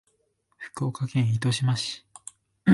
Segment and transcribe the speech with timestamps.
[0.57, 2.03] 福岡県糸島市